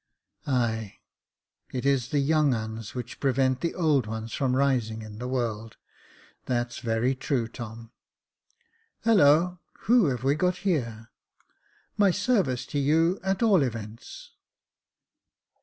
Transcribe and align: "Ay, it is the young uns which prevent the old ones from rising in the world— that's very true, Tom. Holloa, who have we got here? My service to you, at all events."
"Ay, 0.47 0.97
it 1.71 1.85
is 1.85 2.07
the 2.07 2.17
young 2.17 2.55
uns 2.55 2.95
which 2.95 3.19
prevent 3.19 3.61
the 3.61 3.75
old 3.75 4.07
ones 4.07 4.33
from 4.33 4.55
rising 4.55 5.03
in 5.03 5.19
the 5.19 5.27
world— 5.27 5.77
that's 6.47 6.79
very 6.79 7.13
true, 7.13 7.47
Tom. 7.47 7.91
Holloa, 9.05 9.59
who 9.81 10.07
have 10.07 10.23
we 10.23 10.33
got 10.33 10.57
here? 10.65 11.11
My 11.97 12.09
service 12.09 12.65
to 12.65 12.79
you, 12.79 13.19
at 13.21 13.43
all 13.43 13.61
events." 13.61 14.31